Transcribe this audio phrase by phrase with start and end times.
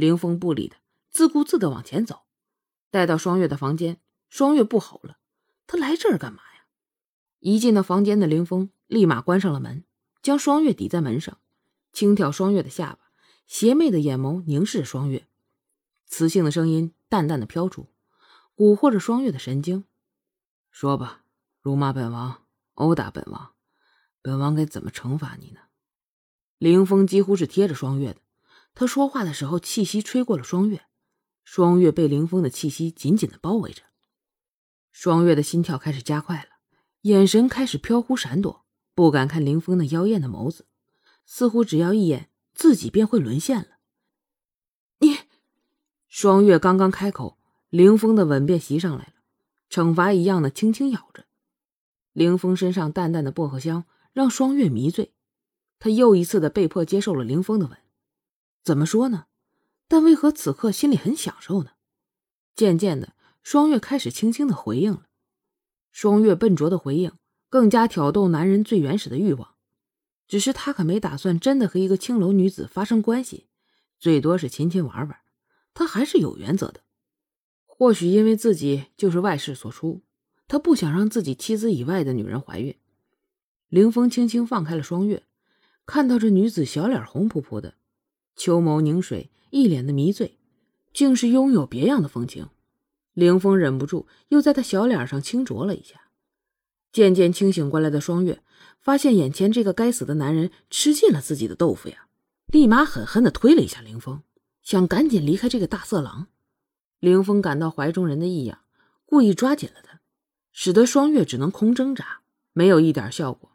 [0.00, 0.78] 凌风不理他，
[1.10, 2.22] 自顾自的往前走。
[2.90, 5.18] 待到双月的房间，双月不吼了，
[5.66, 6.64] 他来这儿干嘛呀？
[7.38, 9.84] 一进到房间的凌风立马关上了门，
[10.22, 11.38] 将双月抵在门上，
[11.92, 13.10] 轻挑双月的下巴，
[13.46, 15.28] 邪魅的眼眸凝视着双月，
[16.06, 17.86] 磁性的声音淡淡的飘出，
[18.56, 19.84] 蛊惑着双月的神经。
[20.70, 21.24] 说吧，
[21.60, 23.52] 辱骂本王，殴打本王，
[24.22, 25.60] 本王该怎么惩罚你呢？
[26.56, 28.20] 凌风几乎是贴着双月的，
[28.74, 30.86] 他说话的时候，气息吹过了双月，
[31.44, 33.82] 双月被凌风的气息紧紧的包围着。
[34.90, 36.48] 双月的心跳开始加快了，
[37.02, 38.64] 眼神开始飘忽闪躲，
[38.94, 40.66] 不敢看凌风那妖艳的眸子，
[41.26, 43.78] 似乎只要一眼，自己便会沦陷了。
[44.98, 45.16] 你，
[46.08, 49.12] 双月刚刚开口，凌风的吻便袭上来了。
[49.70, 51.26] 惩罚一样的轻轻咬着，
[52.12, 55.14] 凌风身上淡淡的薄荷香让双月迷醉，
[55.78, 57.78] 他又一次的被迫接受了凌风的吻。
[58.62, 59.26] 怎么说呢？
[59.88, 61.70] 但为何此刻心里很享受呢？
[62.54, 65.06] 渐渐的，双月开始轻轻的回应了。
[65.90, 67.12] 双月笨拙的回应
[67.48, 69.54] 更加挑逗男人最原始的欲望。
[70.28, 73.48] 只是他可没打算真的和一个青楼女子发生关系，
[73.98, 75.18] 最多是亲亲玩玩。
[75.74, 76.82] 他还是有原则的。
[77.66, 80.02] 或许因为自己就是外事所出，
[80.46, 82.76] 他不想让自己妻子以外的女人怀孕。
[83.68, 85.24] 凌风轻轻放开了双月，
[85.86, 87.74] 看到这女子小脸红扑扑的，
[88.40, 90.38] 秋眸凝水，一脸的迷醉，
[90.94, 92.48] 竟是拥有别样的风情。
[93.12, 96.08] 凌风忍不住又在她小脸上轻啄了一下。
[96.90, 98.42] 渐渐清醒过来的双月，
[98.80, 102.06] 发现眼前这个该死的男人吃尽了自己的豆腐呀，
[102.46, 104.22] 立马狠狠地推了一下凌风，
[104.62, 106.28] 想赶紧离开这个大色狼。
[106.98, 108.60] 凌风感到怀中人的异样，
[109.04, 110.00] 故意抓紧了他，
[110.50, 112.22] 使得双月只能空挣扎，
[112.54, 113.50] 没有一点效果。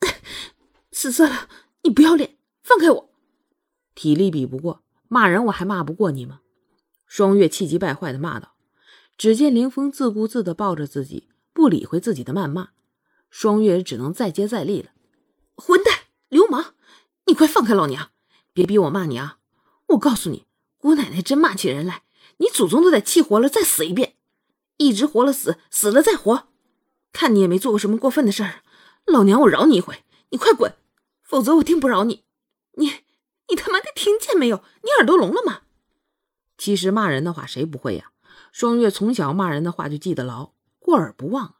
[0.90, 1.48] 死色狼，
[1.84, 3.11] 你不要脸，放开我！
[3.94, 6.40] 体力比不过，骂人我还骂不过你吗？
[7.06, 8.54] 双月气急败坏的骂道。
[9.18, 12.70] 只见凌风自顾自的抱着自己，不理会自己的谩骂，
[13.30, 14.90] 双月只能再接再厉了。
[15.54, 16.74] 混蛋，流氓，
[17.26, 18.10] 你快放开老娘，
[18.52, 19.38] 别逼我骂你啊！
[19.88, 20.46] 我告诉你，
[20.78, 22.02] 姑奶奶真骂起人来。
[22.38, 24.14] 你祖宗都得气活了，再死一遍，
[24.78, 26.48] 一直活了死，死了再活。
[27.12, 28.62] 看你也没做过什么过分的事儿，
[29.04, 30.74] 老娘我饶你一回，你快滚，
[31.22, 32.04] 否则我定不饶。
[32.04, 32.24] 你
[33.48, 34.64] 你他妈的听见没有？
[34.82, 35.62] 你耳朵聋了吗？
[36.56, 38.12] 其实骂人的话谁不会呀？
[38.52, 41.56] 双月从小骂人的话就记得牢，过耳不忘。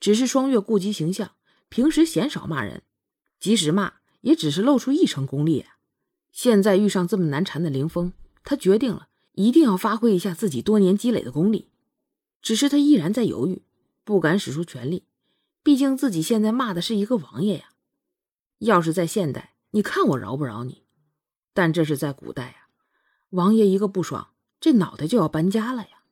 [0.00, 1.32] 只是双月顾及形象，
[1.68, 2.82] 平时鲜少骂人，
[3.38, 5.76] 即使骂，也只是露出一成功力啊。
[6.32, 8.12] 现在遇上这么难缠的凌风，
[8.44, 9.08] 他决定了。
[9.34, 11.70] 一定要发挥一下自己多年积累的功力，
[12.42, 13.62] 只是他依然在犹豫，
[14.04, 15.06] 不敢使出全力。
[15.62, 17.70] 毕竟自己现在骂的是一个王爷呀。
[18.58, 20.81] 要是在现代，你看我饶不饶你？
[21.52, 22.68] 但这是在古代呀，
[23.30, 26.02] 王爷一个不爽，这脑袋就要搬家了呀。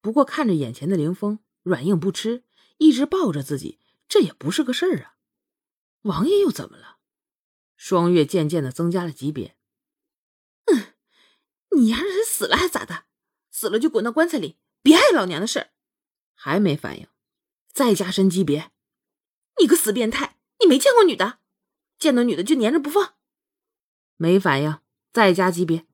[0.00, 2.44] 不过看着眼前的凌风软硬不吃，
[2.78, 3.78] 一直抱着自己，
[4.08, 5.14] 这也不是个事儿啊。
[6.02, 6.96] 王爷又怎么了？
[7.76, 9.56] 双月渐渐的增加了级别。
[11.74, 13.04] 你丫是死了还咋的？
[13.50, 15.70] 死了就滚到棺材里，别碍老娘的事儿。
[16.34, 17.06] 还没反应，
[17.72, 18.72] 再加深级别。
[19.60, 21.38] 你个死变态，你没见过女的，
[21.98, 23.14] 见到女的就粘着不放。
[24.22, 24.78] 没反应，
[25.12, 25.84] 再加级别。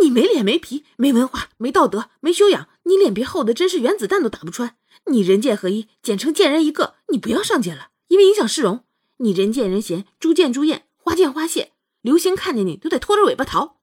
[0.00, 4.78] 你没脸没皮没文化没道德没修养，你脸皮厚的真是原子弹都打不穿。
[5.10, 6.94] 你人剑合一，简称贱人一个。
[7.08, 8.86] 你不要上剑了，因为影响市容。
[9.18, 13.82] 你人见人嫌，猪见猪厌，花见花谢，流星看见你都得拖着尾巴逃。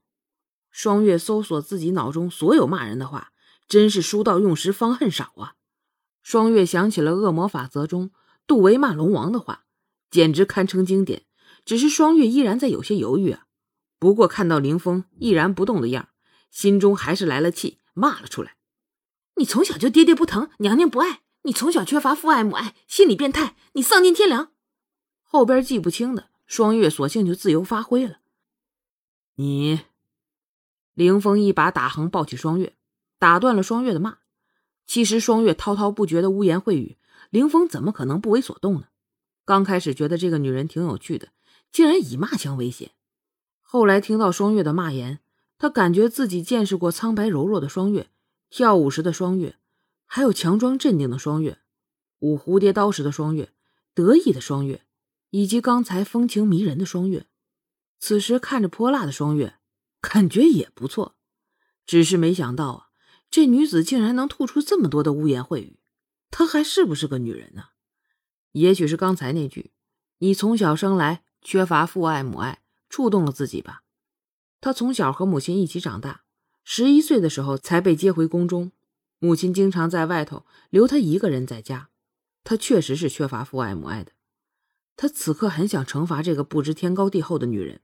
[0.71, 3.31] 双月搜索自己脑中所有骂人的话，
[3.67, 5.53] 真是书到用时方恨少啊！
[6.23, 8.09] 双月想起了《恶魔法则》中
[8.47, 9.65] 杜维骂龙王的话，
[10.09, 11.27] 简直堪称经典。
[11.63, 13.45] 只是双月依然在有些犹豫啊。
[13.99, 16.09] 不过看到林峰毅然不动的样，
[16.49, 18.55] 心中还是来了气，骂了出来
[19.35, 24.51] ：“你从小就爹爹不疼，娘娘不爱，你从小缺乏父爱母爱，心理变态，你丧尽天良。”
[25.21, 28.19] 后边记不清的，双月索性就自由发挥了。
[29.35, 29.81] 你。
[30.93, 32.75] 凌风一把打横抱起双月，
[33.17, 34.17] 打断了双月的骂。
[34.85, 36.97] 其实双月滔滔不绝的污言秽语，
[37.29, 38.87] 凌风怎么可能不为所动呢？
[39.45, 41.29] 刚开始觉得这个女人挺有趣的，
[41.71, 42.91] 竟然以骂相威胁。
[43.71, 45.19] 后来听到双月的骂言，
[45.59, 48.09] 他感觉自己见识过苍白柔弱的双月，
[48.49, 49.59] 跳舞时的双月，
[50.07, 51.59] 还有强装镇定的双月，
[52.17, 53.53] 舞蝴蝶刀时的双月，
[53.93, 54.81] 得意的双月，
[55.29, 57.27] 以及刚才风情迷人的双月。
[57.99, 59.57] 此时看着泼辣的双月。
[60.01, 61.17] 感觉也不错，
[61.85, 62.87] 只是没想到啊，
[63.29, 65.79] 这女子竟然能吐出这么多的污言秽语，
[66.31, 67.65] 她还是不是个女人呢？
[68.53, 69.73] 也许是刚才那句
[70.19, 73.83] “你从小生来缺乏父爱母爱”触动了自己吧。
[74.59, 76.23] 他从小和母亲一起长大，
[76.63, 78.71] 十一岁的时候才被接回宫中。
[79.19, 81.89] 母亲经常在外头，留他一个人在家。
[82.43, 84.13] 他确实是缺乏父爱母爱的。
[84.95, 87.81] 他此刻很想惩罚这个不知天高地厚的女人。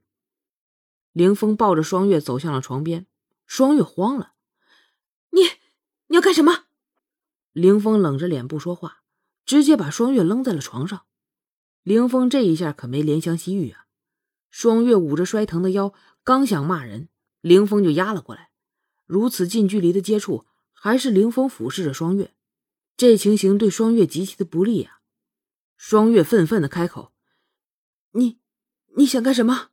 [1.12, 3.06] 凌风抱着双月走向了床边，
[3.46, 4.34] 双月慌了
[5.32, 5.42] ：“你
[6.08, 6.64] 你要干什么？”
[7.52, 9.02] 凌风冷着脸不说话，
[9.46, 11.06] 直接把双月扔在了床上。
[11.82, 13.85] 凌风这一下可没怜香惜玉啊！
[14.58, 15.92] 双月捂着摔疼的腰，
[16.24, 17.10] 刚想骂人，
[17.42, 18.52] 凌风就压了过来。
[19.04, 22.34] 如此近距离的接触，还是凌风俯视着双月，
[22.96, 25.02] 这情形对双月极其的不利啊！
[25.76, 27.12] 双月愤愤的开口
[28.16, 28.40] ：“你
[28.96, 29.72] 你想干什么？”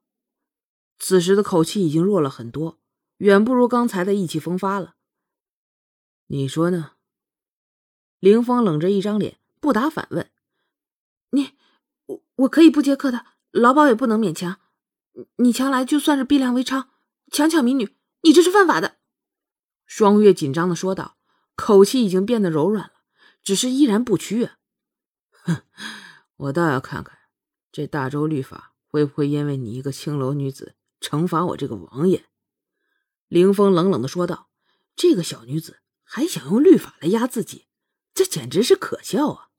[1.00, 2.82] 此时的口气已经弱了很多，
[3.20, 4.96] 远不如刚才的意气风发了。
[6.28, 6.96] 你说呢？
[8.20, 10.30] 凌风冷着一张脸，不答反问
[11.32, 11.54] ：“你。”
[12.08, 14.60] 我我可以不接客的，老鸨也不能勉强。
[15.38, 16.88] 你强来就算是逼良为娼，
[17.32, 18.98] 强抢民女，你这是犯法的。”
[19.86, 21.18] 双月紧张的说道，
[21.56, 22.94] 口气已经变得柔软了，
[23.44, 24.58] 只是依然不屈啊！
[25.44, 25.62] 哼，
[26.38, 27.18] 我倒要看看
[27.72, 32.26] 这大周律法会不会因为你一个青楼女子惩罚我这个王爷。”
[33.28, 34.50] 凌风冷冷的说道
[34.96, 37.68] ，“这个小女子还想用律法来压自己，
[38.14, 39.50] 这简直是可笑啊！”